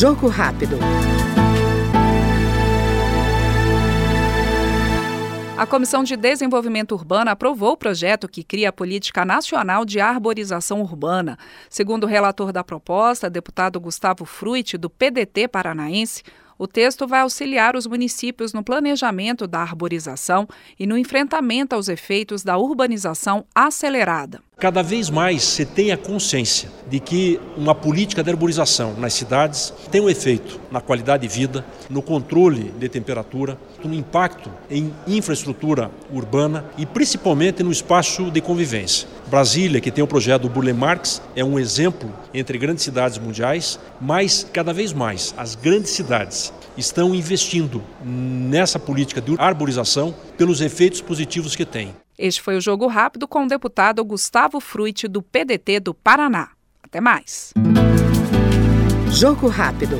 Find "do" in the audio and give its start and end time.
14.78-14.88, 55.06-55.22, 55.80-55.94